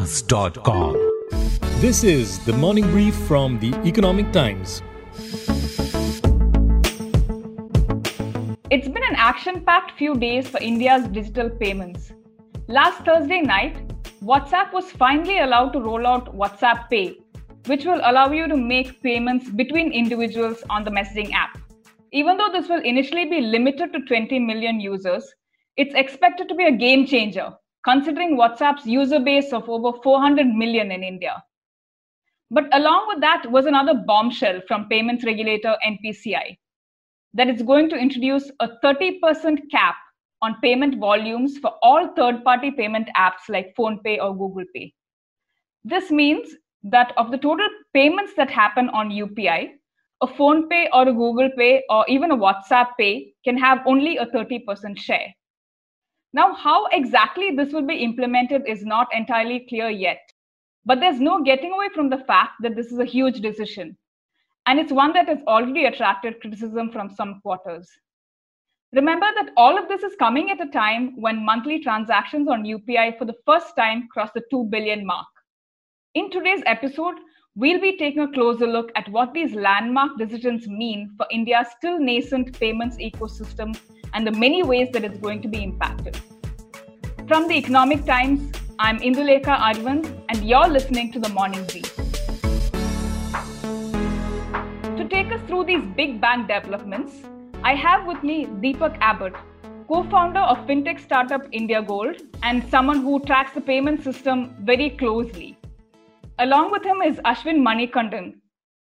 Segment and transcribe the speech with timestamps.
[0.00, 0.94] Airfast.com.
[1.82, 4.80] This is the morning brief from the Economic Times.
[8.70, 12.12] It's been an action packed few days for India's digital payments.
[12.66, 13.76] Last Thursday night,
[14.22, 17.18] WhatsApp was finally allowed to roll out WhatsApp Pay,
[17.66, 21.58] which will allow you to make payments between individuals on the messaging app.
[22.12, 25.30] Even though this will initially be limited to 20 million users,
[25.76, 27.52] it's expected to be a game changer,
[27.84, 31.42] considering WhatsApp's user base of over 400 million in India.
[32.50, 36.58] But along with that was another bombshell from payments regulator NPCI
[37.34, 39.94] that it's going to introduce a 30% cap
[40.42, 44.92] on payment volumes for all third party payment apps like PhonePe or Google Pay.
[45.84, 46.48] This means
[46.82, 49.68] that of the total payments that happen on UPI,
[50.22, 54.26] a PhonePe or a Google Pay or even a WhatsApp Pay can have only a
[54.26, 55.32] 30% share.
[56.32, 60.20] Now, how exactly this will be implemented is not entirely clear yet.
[60.86, 63.96] But there's no getting away from the fact that this is a huge decision.
[64.66, 67.90] And it's one that has already attracted criticism from some quarters.
[68.92, 73.18] Remember that all of this is coming at a time when monthly transactions on UPI
[73.18, 75.26] for the first time crossed the 2 billion mark.
[76.14, 77.14] In today's episode,
[77.54, 82.00] we'll be taking a closer look at what these landmark decisions mean for India's still
[82.00, 83.78] nascent payments ecosystem
[84.14, 86.20] and the many ways that it's going to be impacted.
[87.28, 91.94] From the Economic Times, I'm Indulekha Arvind, and you're listening to the Morning Brief.
[94.96, 97.14] To take us through these big bang developments,
[97.62, 99.34] I have with me Deepak Abbot,
[99.86, 104.90] co founder of fintech startup India Gold, and someone who tracks the payment system very
[104.90, 105.58] closely.
[106.38, 108.40] Along with him is Ashwin Manikandan,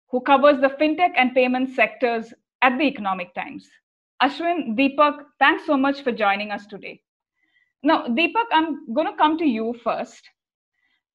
[0.09, 3.69] who covers the fintech and payment sectors at the Economic Times.
[4.21, 7.01] Ashwin, Deepak, thanks so much for joining us today.
[7.83, 10.23] Now, Deepak, I'm going to come to you first.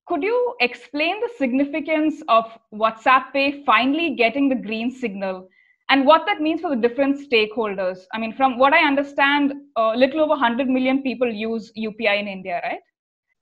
[0.07, 5.49] Could you explain the significance of WhatsApp Pay finally getting the green signal
[5.89, 7.99] and what that means for the different stakeholders?
[8.13, 12.29] I mean, from what I understand, a little over 100 million people use UPI in
[12.29, 12.81] India, right?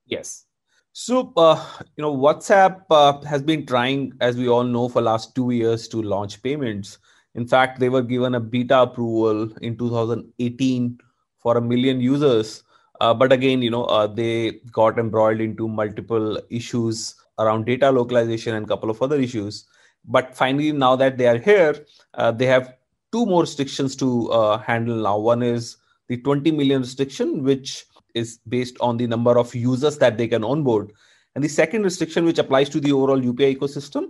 [0.05, 0.45] Yes.
[0.93, 1.63] So, uh,
[1.95, 5.87] you know, WhatsApp uh, has been trying, as we all know, for last two years
[5.89, 6.97] to launch payments.
[7.35, 10.99] In fact, they were given a beta approval in 2018
[11.39, 12.63] for a million users.
[12.99, 18.55] Uh, but again, you know, uh, they got embroiled into multiple issues around data localization
[18.55, 19.65] and a couple of other issues.
[20.05, 22.73] But finally, now that they are here, uh, they have
[23.11, 25.17] two more restrictions to uh, handle now.
[25.17, 25.77] One is
[26.07, 30.43] the 20 million restriction, which is based on the number of users that they can
[30.43, 30.91] onboard.
[31.35, 34.09] And the second restriction, which applies to the overall UPI ecosystem,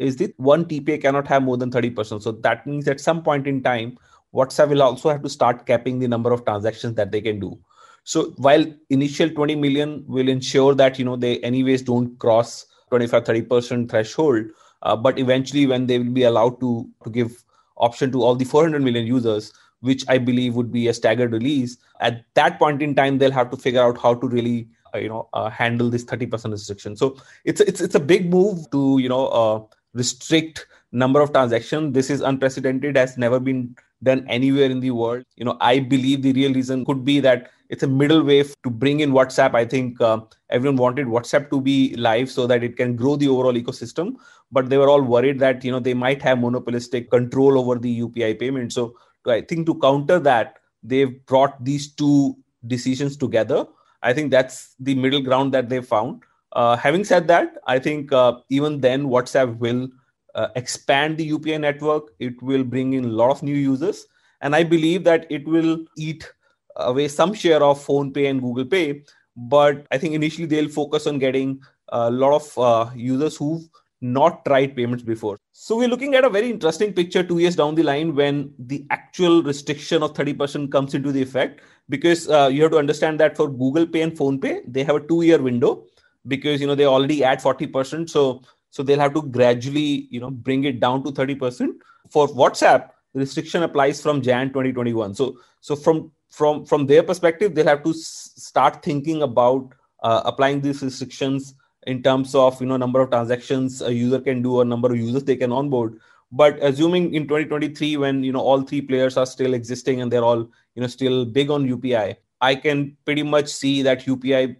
[0.00, 2.22] is that one TPA cannot have more than 30%.
[2.22, 3.98] So that means at some point in time,
[4.34, 7.58] WhatsApp will also have to start capping the number of transactions that they can do.
[8.04, 13.24] So while initial 20 million will ensure that you know they anyways don't cross 25
[13.24, 14.46] 30% threshold,
[14.82, 17.44] uh, but eventually when they will be allowed to to give
[17.76, 21.76] option to all the 400 million users, which I believe would be a staggered release,
[22.00, 25.08] at that point in time they'll have to figure out how to really uh, you
[25.08, 26.96] know uh, handle this 30% restriction.
[26.96, 29.62] So it's it's it's a big move to you know uh,
[29.94, 31.94] restrict number of transactions.
[31.94, 35.24] This is unprecedented has never been done anywhere in the world.
[35.36, 38.70] You know i believe the real reason could be that it's a middle way to
[38.70, 39.54] bring in whatsapp.
[39.54, 43.28] I think uh, everyone wanted whatsapp to be live so that it can grow the
[43.28, 44.16] overall ecosystem.
[44.50, 48.00] But they were all worried that you know they might have monopolistic control over the
[48.00, 48.72] upi payment.
[48.72, 48.94] So
[49.26, 52.36] i think to counter that they've brought these two
[52.66, 53.66] decisions together.
[54.02, 58.12] I think that's the middle ground that they found uh, having said that, I think
[58.12, 59.88] uh, even then WhatsApp will
[60.34, 62.12] uh, expand the UPI network.
[62.18, 64.06] It will bring in a lot of new users,
[64.40, 66.30] and I believe that it will eat
[66.76, 69.02] away some share of PhonePe and Google Pay.
[69.36, 73.62] But I think initially they'll focus on getting a lot of uh, users who've
[74.00, 75.38] not tried payments before.
[75.52, 78.86] So we're looking at a very interesting picture two years down the line when the
[78.90, 81.60] actual restriction of 30% comes into the effect.
[81.88, 85.06] Because uh, you have to understand that for Google Pay and PhonePe, they have a
[85.06, 85.86] two-year window
[86.26, 90.30] because you know they're already add 40% so so they'll have to gradually you know
[90.30, 91.68] bring it down to 30%
[92.08, 97.66] for whatsapp restriction applies from jan 2021 so so from from from their perspective they'll
[97.66, 99.72] have to s- start thinking about
[100.02, 101.54] uh, applying these restrictions
[101.86, 104.98] in terms of you know number of transactions a user can do or number of
[104.98, 105.98] users they can onboard.
[106.32, 110.24] But assuming in 2023 when you know all three players are still existing and they're
[110.24, 114.56] all you know still big on upi i can pretty much see that upi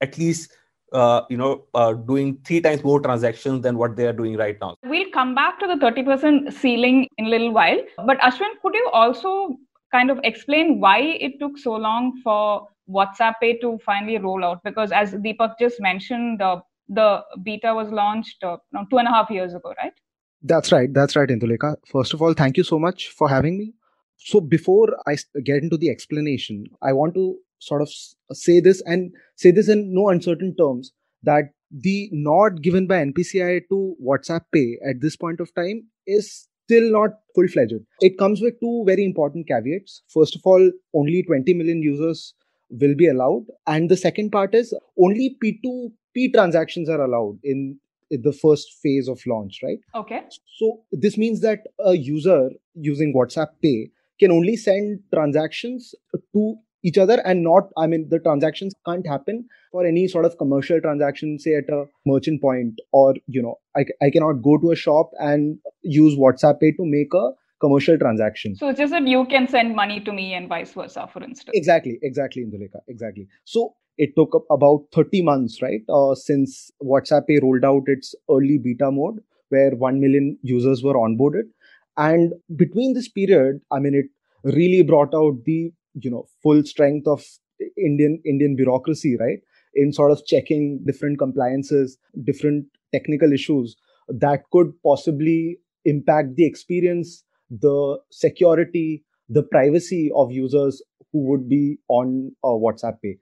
[0.00, 0.52] at least
[0.94, 4.56] uh, you know, uh, doing three times more transactions than what they are doing right
[4.60, 4.76] now.
[4.84, 7.78] We'll come back to the 30% ceiling in a little while.
[8.06, 9.56] But Ashwin, could you also
[9.92, 14.62] kind of explain why it took so long for WhatsApp Pay to finally roll out?
[14.62, 18.56] Because as Deepak just mentioned, uh, the beta was launched uh,
[18.90, 19.92] two and a half years ago, right?
[20.42, 20.92] That's right.
[20.92, 21.76] That's right, Indulekha.
[21.86, 23.72] First of all, thank you so much for having me.
[24.18, 27.90] So before I get into the explanation, I want to sort of
[28.32, 33.62] say this and say this in no uncertain terms that the nod given by NPCI
[33.68, 37.74] to WhatsApp Pay at this point of time is still not full fledged.
[38.00, 40.02] It comes with two very important caveats.
[40.08, 42.34] First of all, only 20 million users
[42.70, 43.46] will be allowed.
[43.66, 47.78] And the second part is only P2P transactions are allowed in
[48.10, 49.78] the first phase of launch, right?
[49.94, 50.22] Okay.
[50.58, 53.90] So this means that a user using WhatsApp Pay
[54.20, 55.94] can only send transactions
[56.32, 56.56] to
[56.90, 60.80] each other and not i mean the transactions can't happen for any sort of commercial
[60.80, 64.76] transaction say at a merchant point or you know i, I cannot go to a
[64.76, 67.30] shop and use whatsapp pay to make a
[67.64, 68.56] commercial transaction.
[68.56, 71.56] So it's just that you can send money to me and vice versa for instance.
[71.62, 73.28] Exactly exactly indulekha exactly.
[73.44, 78.58] So it took about 30 months right uh, since whatsapp pay rolled out its early
[78.58, 81.48] beta mode where 1 million users were onboarded.
[81.96, 82.34] And
[82.64, 84.06] between this period i mean it
[84.58, 87.24] really brought out the you know full strength of
[87.76, 89.38] indian indian bureaucracy right?
[89.76, 93.76] In sort of checking different compliances different technical issues
[94.08, 100.82] that could possibly impact the experience the security the privacy of users
[101.12, 103.16] who would be on uh, whatsapp pay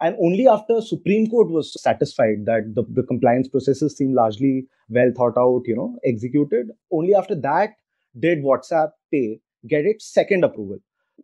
[0.00, 5.10] and only after supreme court was satisfied that the, the compliance processes seem largely well
[5.16, 7.70] thought out you know executed only after that
[8.18, 10.78] did whatsapp pay get its second approval.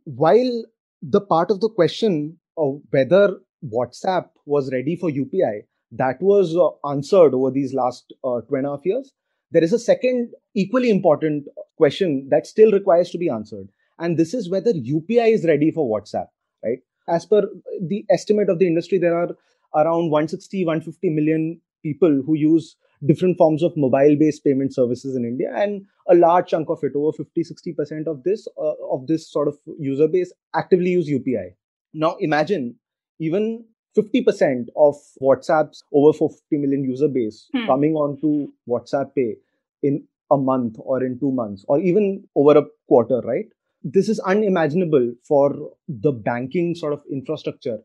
[0.05, 0.65] While
[1.03, 5.63] the part of the question of whether WhatsApp was ready for UPI,
[5.93, 9.13] that was uh, answered over these last uh, two and a half years.
[9.51, 11.47] There is a second equally important
[11.77, 13.69] question that still requires to be answered.
[13.99, 16.29] And this is whether UPI is ready for WhatsApp,
[16.65, 16.79] right?
[17.09, 17.43] As per
[17.81, 19.29] the estimate of the industry, there are
[19.75, 25.25] around 160, 150 million people who use different forms of mobile based payment services in
[25.25, 25.53] India.
[25.55, 29.49] And a large chunk of it, over 50, 60% of this, uh, of this sort
[29.49, 31.55] of user base actively use UPI.
[31.95, 32.77] Now imagine
[33.19, 33.65] even
[33.97, 37.67] 50% of WhatsApp's over 450 million user base hmm.
[37.67, 39.37] coming onto WhatsApp Pay
[39.83, 43.47] in a month or in two months or even over a quarter, right?
[43.85, 47.79] This is unimaginable for the banking sort of infrastructure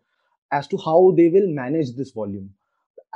[0.52, 2.52] as to how they will manage this volume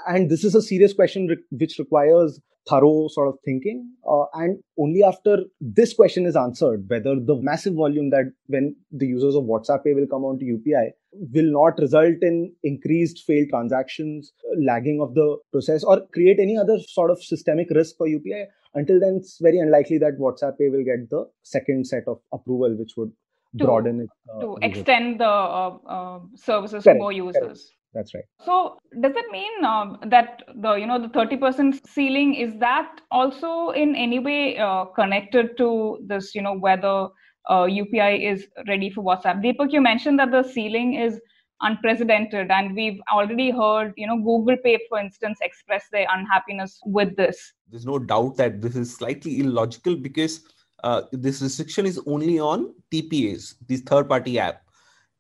[0.07, 2.39] and this is a serious question re- which requires
[2.69, 7.73] thorough sort of thinking uh, and only after this question is answered whether the massive
[7.73, 10.91] volume that when the users of whatsapp pay will come onto upi
[11.33, 16.77] will not result in increased failed transactions lagging of the process or create any other
[16.88, 18.45] sort of systemic risk for upi
[18.75, 22.77] until then it's very unlikely that whatsapp pay will get the second set of approval
[22.77, 23.11] which would
[23.57, 27.41] to, broaden it uh, to extend the uh, uh services correct, to more users.
[27.41, 28.23] correct that's right.
[28.45, 33.69] So does it mean um, that the you know the 30% ceiling is that also
[33.71, 37.07] in any way uh, connected to this you know whether
[37.49, 39.43] uh, upi is ready for whatsapp?
[39.43, 41.19] Deepak you mentioned that the ceiling is
[41.61, 47.15] unprecedented and we've already heard you know google pay for instance express their unhappiness with
[47.17, 47.53] this.
[47.69, 50.41] There's no doubt that this is slightly illogical because
[50.83, 54.63] uh, this restriction is only on tpas these third party app.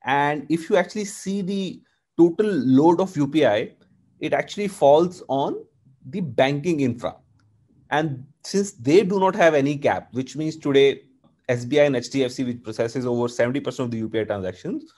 [0.03, 1.81] And if you actually see the
[2.17, 3.73] total load of UPI,
[4.19, 5.63] it actually falls on
[6.09, 7.15] the banking infra.
[7.89, 11.03] And since they do not have any cap, which means today
[11.49, 14.93] SBI and HDFC, which processes over 70% of the UPI transactions,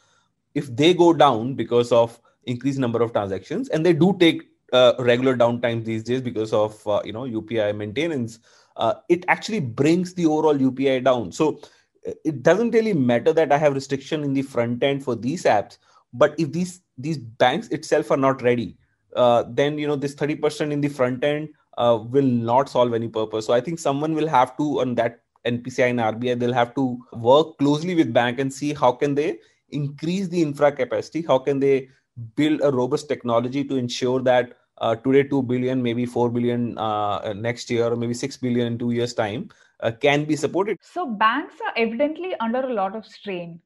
[0.54, 4.94] if they go down because of increased number of transactions, and they do take uh,
[5.00, 8.40] regular downtime these days because of uh, you know UPI maintenance,
[8.78, 11.32] uh, it actually brings the overall UPI down.
[11.32, 11.60] So
[12.04, 15.78] it doesn't really matter that I have restriction in the front end for these apps,
[16.14, 18.78] but if these these banks itself are not ready
[19.16, 23.08] uh, then you know this 30% in the front end uh, will not solve any
[23.08, 23.46] purpose.
[23.48, 26.98] So i think someone will have to on that npci and rbi they'll have to
[27.14, 29.40] work closely with bank and see how can they
[29.70, 31.90] increase the infra capacity how can they
[32.36, 37.34] build a robust technology to ensure that uh, today 2 billion maybe 4 billion uh,
[37.36, 39.50] next year or maybe 6 billion in two years time
[39.82, 40.78] uh, can be supported.
[40.82, 43.60] So banks are evidently under a lot of strain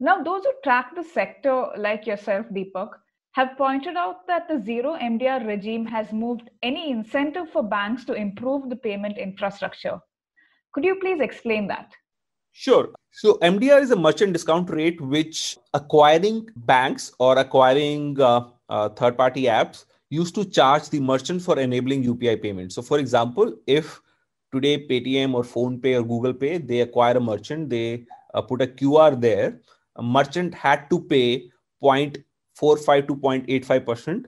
[0.00, 2.90] now, those who track the sector, like yourself, Deepak,
[3.32, 8.12] have pointed out that the zero MDR regime has moved any incentive for banks to
[8.12, 9.98] improve the payment infrastructure.
[10.72, 11.92] Could you please explain that?
[12.52, 12.90] Sure.
[13.10, 19.16] So, MDR is a merchant discount rate which acquiring banks or acquiring uh, uh, third
[19.16, 22.76] party apps used to charge the merchant for enabling UPI payments.
[22.76, 24.00] So, for example, if
[24.52, 28.66] today Paytm or PhonePe or Google Pay, they acquire a merchant, they uh, put a
[28.66, 29.60] QR there
[29.98, 31.50] a merchant had to pay
[31.82, 34.26] 0.45 to 0.85 percent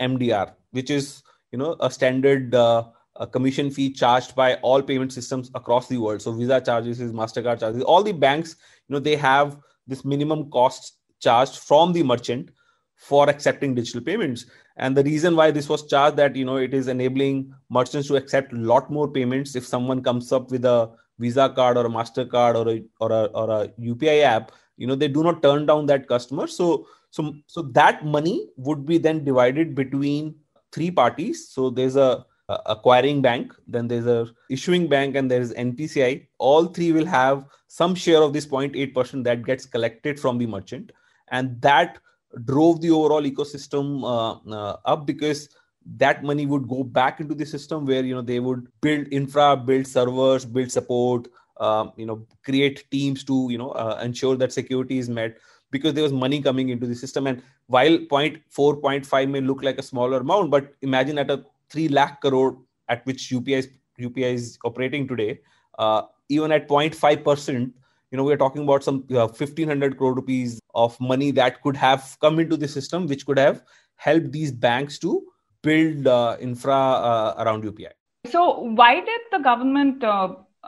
[0.00, 2.84] MDR, which is you you know a standard uh,
[3.16, 6.22] a commission fee charged by all payment systems across the world.
[6.22, 8.56] So Visa charges, is Mastercard charges, all the banks,
[8.88, 12.50] you know, they have this minimum cost charged from the merchant
[12.96, 14.46] for accepting digital payments.
[14.76, 18.16] And the reason why this was charged that you know it is enabling merchants to
[18.16, 21.88] accept a lot more payments if someone comes up with a Visa card or a
[21.88, 25.66] Mastercard or a or a, or a UPI app, you know they do not turn
[25.66, 26.46] down that customer.
[26.46, 30.34] So so so that money would be then divided between
[30.72, 31.48] three parties.
[31.48, 36.26] So there's a uh, acquiring bank then there's a issuing bank and there is npci
[36.38, 40.92] all three will have some share of this 0.8% that gets collected from the merchant
[41.32, 41.98] and that
[42.44, 45.48] drove the overall ecosystem uh, uh, up because
[45.96, 49.56] that money would go back into the system where you know they would build infra
[49.56, 51.26] build servers build support
[51.58, 55.36] um, you know create teams to you know uh, ensure that security is met
[55.70, 59.78] because there was money coming into the system and while 0.4 0.5 may look like
[59.78, 62.56] a smaller amount but imagine at a 3 lakh crore
[62.88, 63.68] at which UPI is,
[64.00, 65.40] UPI is operating today,
[65.78, 67.72] uh, even at 0.5%,
[68.10, 72.16] you know, we're talking about some uh, 1500 crore rupees of money that could have
[72.20, 73.62] come into the system, which could have
[73.96, 75.22] helped these banks to
[75.62, 77.90] build uh, infra uh, around UPI.
[78.30, 80.02] So, why did the government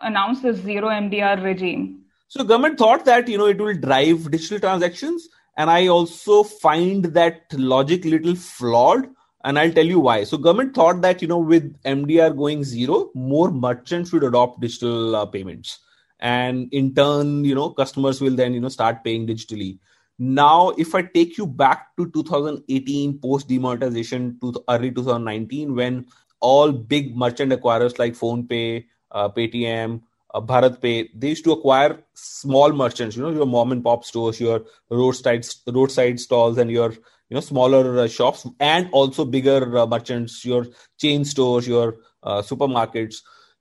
[0.02, 2.04] uh, announce this zero MDR regime?
[2.28, 7.04] So, government thought that you know it will drive digital transactions, and I also find
[7.06, 9.08] that logic little flawed
[9.44, 10.24] and i'll tell you why.
[10.24, 15.16] So government thought that you know with mdr going zero more merchants would adopt digital
[15.16, 15.78] uh, payments.
[16.20, 19.78] And in turn you know customers will then you know start paying digitally.
[20.18, 26.06] Now if i take you back to 2018 post demonetization to early 2019 when
[26.40, 30.00] all big merchant acquirers like phonepe uh, paytm
[30.34, 34.40] uh, BharatPe they used to acquire small merchants you know your mom and pop stores
[34.40, 39.86] your roadside roadside stalls and your you know smaller uh, shops and also bigger uh,
[39.86, 40.66] merchants your
[40.98, 43.16] chain stores your uh, supermarkets.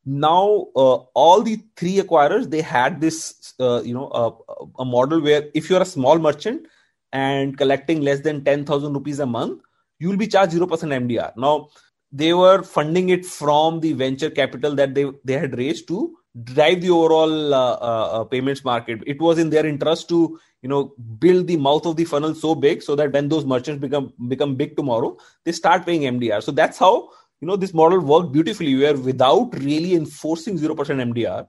[0.05, 4.43] Now uh, all the three acquirers they had this uh, you know
[4.79, 6.65] a model where if you're a small merchant
[7.11, 9.61] and collecting less than 10000 rupees a month
[9.99, 11.69] you will be charged 0% mdr now
[12.11, 16.81] they were funding it from the venture capital that they they had raised to drive
[16.81, 19.01] the overall uh, payments market.
[19.07, 22.55] It was in their interest to you know build the mouth of the funnel so
[22.55, 26.51] big so that when those merchants become become big tomorrow they start paying mdr so
[26.51, 27.09] that's how
[27.41, 31.47] you know this model worked beautifully where without really enforcing 0% mdr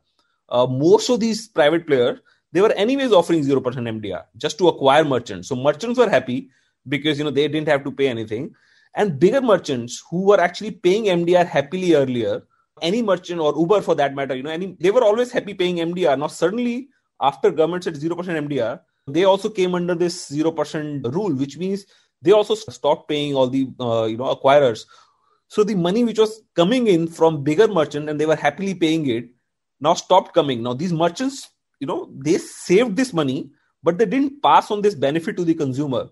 [0.51, 2.21] uh, most of these private players
[2.53, 5.49] they were anyways offering 0% mdr just to acquire merchants.
[5.49, 6.51] So merchants were happy
[6.87, 8.55] because you know they didn't have to pay anything
[8.99, 12.43] and bigger merchants who were actually paying mdr happily earlier
[12.83, 15.81] any merchant or uber for that matter you know any they were always happy paying
[15.87, 16.77] mdr now suddenly
[17.31, 18.79] after government said 0% mdr
[19.09, 21.87] they also came under this 0% rule which means
[22.23, 24.85] they also stopped paying all the uh, you know acquirers.
[25.49, 29.09] So the money which was coming in from bigger merchant and they were happily paying
[29.09, 29.29] it
[29.81, 30.63] now stopped coming.
[30.63, 31.49] Now these merchants
[31.81, 33.51] you know they saved this money
[33.83, 36.09] but they didn't pass on this benefit to the consumer.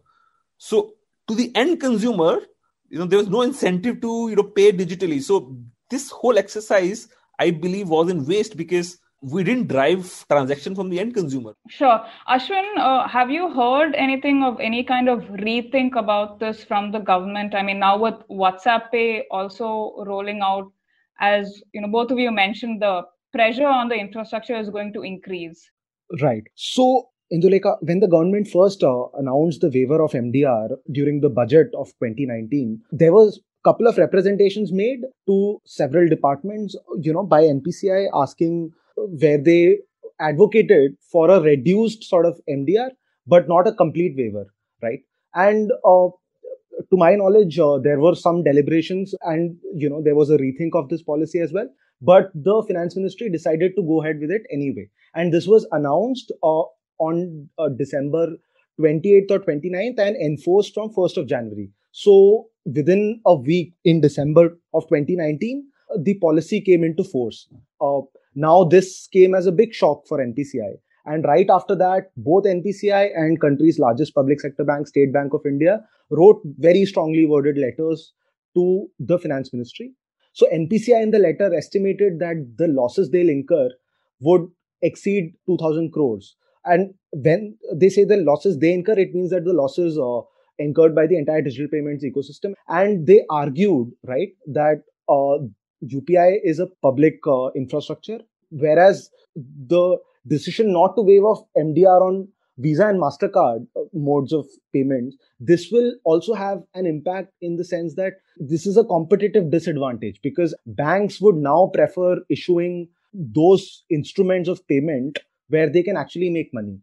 [0.59, 0.95] So
[1.29, 2.41] to the end consumer
[2.89, 5.57] you know there was no incentive to you know pay digitally so
[5.91, 11.01] this whole exercise i believe was in waste because we didn't drive transaction from the
[11.01, 11.55] end consumer.
[11.69, 12.01] Sure.
[12.29, 16.99] Ashwin, uh, have you heard anything of any kind of rethink about this from the
[16.99, 17.55] government?
[17.55, 20.71] I mean, now with WhatsApp Pay also rolling out,
[21.19, 23.03] as you know, both of you mentioned, the
[23.33, 25.71] pressure on the infrastructure is going to increase.
[26.21, 26.45] Right.
[26.55, 31.69] So, Indulekha, when the government first uh, announced the waiver of MDR during the budget
[31.77, 37.43] of 2019, there was a couple of representations made to several departments you know by
[37.43, 39.79] npci asking where they
[40.21, 42.91] advocated for a reduced sort of MDR,
[43.27, 44.47] but not a complete waiver,
[44.83, 45.01] right?
[45.35, 46.09] And uh,
[46.91, 50.71] to my knowledge, uh, there were some deliberations, and you know there was a rethink
[50.75, 51.69] of this policy as well.
[52.01, 56.33] But the finance ministry decided to go ahead with it anyway, and this was announced
[56.43, 56.63] uh,
[56.99, 58.37] on uh, December
[58.81, 61.71] 28th or 29th and enforced from 1st of January.
[61.93, 65.67] So within a week in December of 2019,
[66.03, 67.49] the policy came into force.
[67.81, 68.01] Uh,
[68.35, 70.75] now, this came as a big shock for NPCI.
[71.07, 75.47] And right after that, both NPCI and country's largest public sector bank, State Bank of
[75.47, 78.13] India, wrote very strongly worded letters
[78.55, 79.93] to the finance ministry.
[80.33, 83.71] So NPCI in the letter estimated that the losses they'll incur
[84.21, 84.49] would
[84.83, 86.37] exceed 2000 crores.
[86.67, 90.21] And when they say the losses they incur, it means that the losses uh,
[90.59, 92.55] incurred by the entire digital payments ecosystem.
[92.69, 95.39] And they argued, right, that uh,
[95.85, 98.19] UPI is a public uh, infrastructure,
[98.51, 104.47] whereas the decision not to waive off MDR on Visa and MasterCard uh, modes of
[104.73, 109.51] payments, this will also have an impact in the sense that this is a competitive
[109.51, 115.19] disadvantage because banks would now prefer issuing those instruments of payment
[115.49, 116.79] where they can actually make money.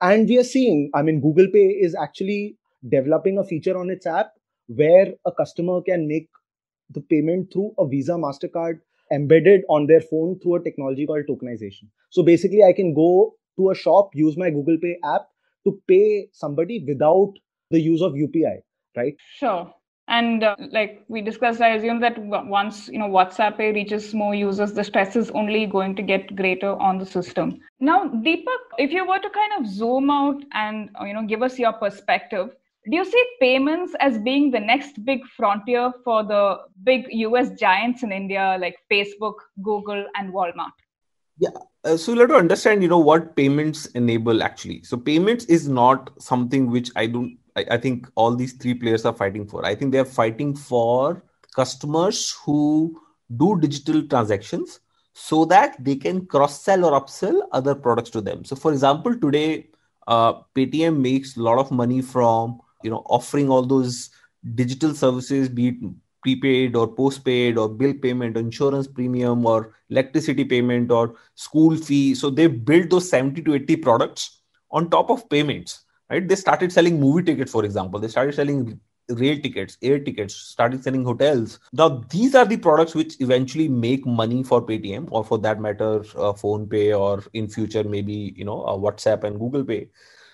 [0.00, 2.56] And we are seeing, I mean, Google Pay is actually
[2.88, 4.32] developing a feature on its app
[4.66, 6.28] where a customer can make
[6.90, 8.80] the payment through a Visa MasterCard
[9.12, 11.88] embedded on their phone through a technology called tokenization.
[12.10, 15.28] So basically, I can go to a shop, use my Google Pay app
[15.64, 17.32] to pay somebody without
[17.70, 18.62] the use of UPI,
[18.96, 19.14] right?
[19.36, 19.72] Sure.
[20.06, 24.72] And uh, like we discussed, I assume that once you know WhatsApp reaches more users,
[24.72, 27.60] the stress is only going to get greater on the system.
[27.80, 31.58] Now, Deepak, if you were to kind of zoom out and you know give us
[31.58, 32.50] your perspective,
[32.90, 38.02] do you see payments as being the next big frontier for the big US giants
[38.02, 40.72] in India like Facebook, Google, and Walmart?
[41.38, 41.50] Yeah.
[41.82, 44.82] Uh, so let to understand, you know, what payments enable actually.
[44.82, 47.38] So payments is not something which I don't.
[47.56, 49.64] I, I think all these three players are fighting for.
[49.64, 53.00] I think they are fighting for customers who
[53.36, 54.80] do digital transactions
[55.12, 58.44] so that they can cross sell or upsell other products to them.
[58.44, 59.70] So, for example, today
[60.08, 64.10] uh, Paytm makes a lot of money from you know offering all those
[64.54, 65.74] digital services, be it
[66.22, 72.14] prepaid or postpaid or bill payment, or insurance premium or electricity payment or school fee.
[72.14, 75.83] So they build those 70 to 80 products on top of payments.
[76.10, 76.26] Right?
[76.26, 77.98] They started selling movie tickets, for example.
[77.98, 81.58] They started selling rail tickets, air tickets, started selling hotels.
[81.72, 86.00] Now, these are the products which eventually make money for Paytm or for that matter,
[86.16, 89.88] uh, PhonePe or in future, maybe, you know, uh, WhatsApp and Google Pay.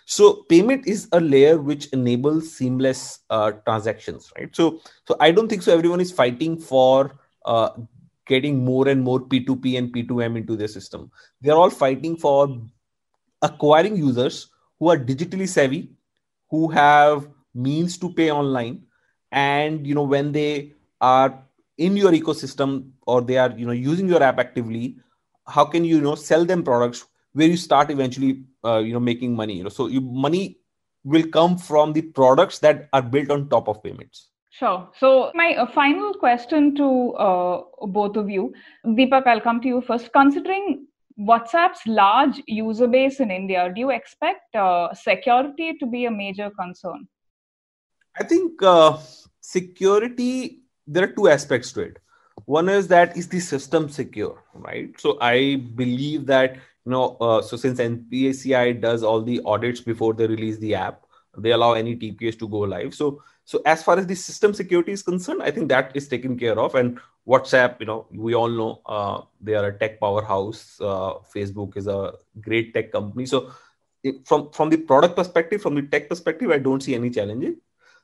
[0.06, 4.54] So payment is a layer which enables seamless uh, transactions, right?
[4.54, 5.72] So, so I don't think so.
[5.72, 7.70] Everyone is fighting for uh,
[8.26, 11.12] getting more and more P2P and P2M into their system.
[11.40, 12.60] They are all fighting for
[13.42, 14.48] acquiring users
[14.80, 15.90] who are digitally savvy,
[16.50, 18.82] who have means to pay online,
[19.30, 21.38] and you know when they are
[21.78, 24.96] in your ecosystem or they are you know using your app actively,
[25.46, 29.00] how can you, you know sell them products where you start eventually uh, you know
[29.00, 30.58] making money you know so you money
[31.04, 34.88] will come from the products that are built on top of payments Sure.
[34.98, 38.52] So, my uh, final question to uh, both of you,
[38.84, 40.12] Deepak, I'll come to you first.
[40.12, 40.86] Considering
[41.20, 46.50] WhatsApp's large user base in India, do you expect uh, security to be a major
[46.58, 47.06] concern?
[48.18, 48.96] I think uh,
[49.40, 51.98] security, there are two aspects to it.
[52.46, 54.98] One is that is the system secure, right?
[54.98, 60.14] So, I believe that you know uh, so since NPCI does all the audits before
[60.14, 61.04] they release the app
[61.36, 64.92] they allow any tps to go live so so as far as the system security
[64.96, 66.74] is concerned i think that is taken care of.
[66.80, 70.60] And whatsapp you know we all know uh, they are a tech powerhouse.
[70.80, 73.26] Uh, facebook is a great tech company.
[73.26, 73.40] So
[74.24, 77.56] from from the product perspective from the tech perspective i don't see any challenges.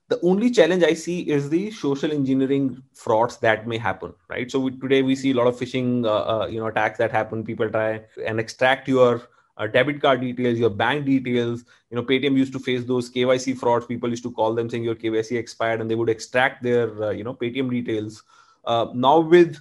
[0.08, 2.66] The only challenge i see is the social engineering
[3.04, 4.50] frauds that may happen right?
[4.50, 7.12] So we, today we see a lot of phishing uh, uh, you know attacks that
[7.20, 7.44] happen.
[7.44, 9.22] People try and extract your
[9.56, 11.64] uh, debit card details your bank details.
[11.90, 13.86] You know paytm used to face those kyc frauds.
[13.86, 17.10] People used to call them saying your kyc expired and they would extract their uh,
[17.10, 18.22] you know paytm details.
[18.64, 19.56] Uh, now with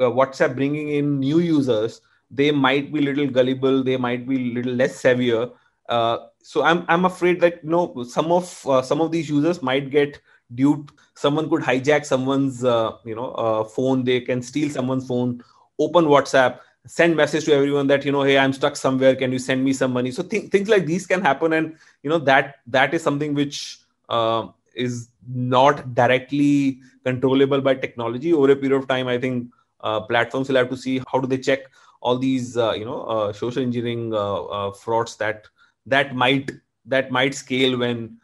[0.00, 3.84] uh, whatsapp bringing in new users they might be little gullible.
[3.84, 5.48] They might be little less severe.
[5.88, 9.90] So i'm i'm afraid that you know some of uh, some of these users might
[9.90, 10.20] get
[10.54, 10.94] duped.
[11.14, 14.04] Someone could hijack someone's uh, you know uh, phone.
[14.04, 15.42] They can steal someone's phone
[15.78, 19.14] open whatsapp send message to everyone that you know hey i'm stuck somewhere.
[19.16, 20.10] Can you send me some money?
[20.10, 21.52] So th- things like these can happen.
[21.52, 28.32] And you know that that is something which uh, is not directly controllable by technology.
[28.32, 31.26] Over a period of time i think uh, platforms will have to see how do
[31.26, 31.60] they check
[32.00, 35.46] all these uh, you know uh, social engineering uh, uh, frauds that
[35.86, 36.50] that might
[36.84, 38.18] that might scale when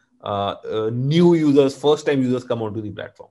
[0.91, 3.29] new users first time users come onto the platform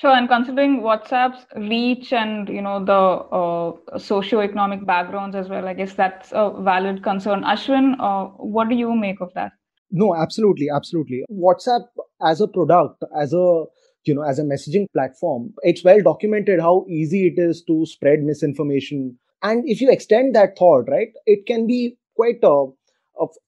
[0.00, 2.94] Sure, and considering WhatsApp's reach and you know the
[3.36, 7.42] uh, socio-economic backgrounds as well, I guess that's a valid concern.
[7.42, 9.52] Ashwin, uh, what do you make of that?
[9.90, 11.22] No, absolutely, absolutely.
[11.30, 11.84] WhatsApp
[12.26, 13.64] as a product, as a
[14.06, 18.20] you know, as a messaging platform, it's well documented how easy it is to spread
[18.20, 19.18] misinformation.
[19.42, 22.68] And if you extend that thought, right, it can be quite uh,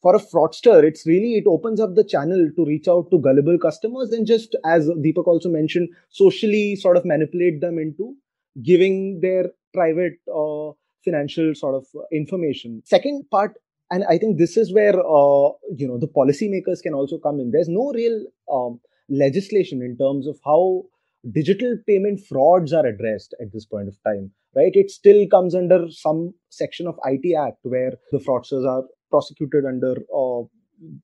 [0.00, 3.58] for a fraudster, it's really it opens up the channel to reach out to gullible
[3.58, 8.14] customers and just as Deepak also mentioned, socially sort of manipulate them into
[8.62, 10.72] giving their private uh,
[11.04, 12.82] financial sort of information.
[12.85, 13.54] Second part,
[13.90, 17.50] and I think this is where uh, you know the policymakers can also come in.
[17.50, 20.82] There's no real um, legislation in terms of how
[21.30, 25.87] digital payment frauds are addressed at this point of time right it still comes under
[25.90, 28.82] some section of it act where the fraudsters are
[29.12, 30.42] prosecuted under uh,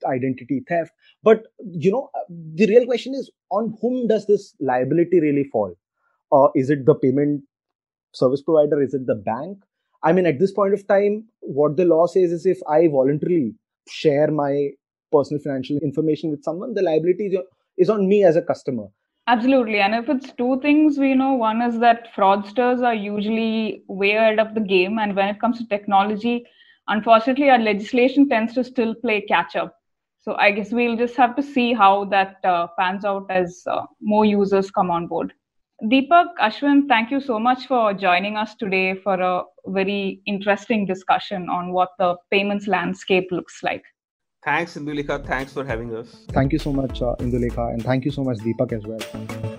[0.06, 0.92] identity theft.
[1.22, 1.44] But
[1.84, 5.74] you know, the real question is on whom does this liability really fall?
[6.32, 7.42] Uh, is it the payment
[8.12, 8.82] service provider?
[8.82, 9.58] Is it the bank?
[10.02, 13.54] I mean, at this point of time, what the law says is if I voluntarily
[13.88, 14.68] share my
[15.10, 17.38] personal financial information with someone, the liability
[17.76, 18.86] is on me as a customer.
[19.26, 19.80] Absolutely.
[19.80, 24.38] And if it's two things, we know one is that fraudsters are usually way ahead
[24.38, 24.98] of the game.
[24.98, 26.46] And when it comes to technology,
[26.88, 29.74] unfortunately, our legislation tends to still play catch up.
[30.20, 33.86] So I guess we'll just have to see how that uh, pans out as uh,
[34.00, 35.32] more users come on board.
[35.84, 41.48] Deepak, Ashwin, thank you so much for joining us today for a very interesting discussion
[41.48, 43.84] on what the payments landscape looks like.
[44.44, 45.24] Thanks, Indulekha.
[45.24, 46.26] Thanks for having us.
[46.30, 49.57] Thank you so much, uh, Indulekha, and thank you so much, Deepak, as well.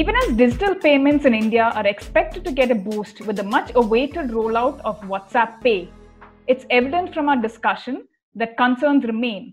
[0.00, 3.70] Even as digital payments in India are expected to get a boost with the much
[3.74, 5.90] awaited rollout of WhatsApp Pay,
[6.46, 9.52] it's evident from our discussion that concerns remain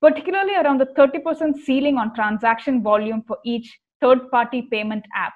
[0.00, 5.32] particularly around the 30% ceiling on transaction volume for each third party payment app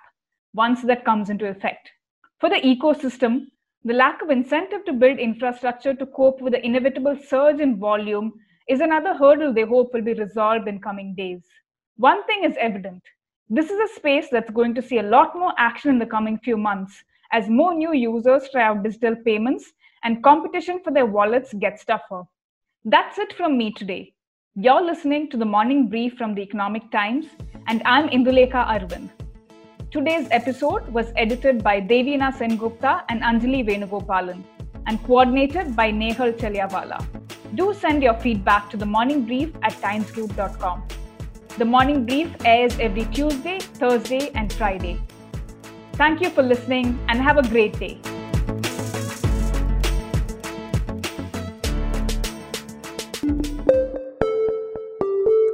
[0.55, 1.91] once that comes into effect.
[2.39, 3.47] For the ecosystem,
[3.85, 8.33] the lack of incentive to build infrastructure to cope with the inevitable surge in volume
[8.69, 11.43] is another hurdle they hope will be resolved in coming days.
[11.97, 13.03] One thing is evident
[13.55, 16.39] this is a space that's going to see a lot more action in the coming
[16.39, 19.73] few months as more new users try out digital payments
[20.05, 22.23] and competition for their wallets gets tougher.
[22.87, 24.15] That's it from me today.
[24.55, 27.27] You're listening to the morning brief from the Economic Times,
[27.67, 29.11] and I'm Indulekha Arvind.
[29.91, 34.43] Today's episode was edited by Devina Sengupta and Anjali Venugopalan
[34.87, 37.05] and coordinated by Nehal Chaliawala.
[37.55, 41.02] Do send your feedback to the morning brief at timesgroup.com.
[41.59, 45.01] The morning brief airs every Tuesday, Thursday, and Friday.
[45.95, 47.99] Thank you for listening and have a great day.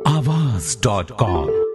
[0.07, 1.68] Aawaz.com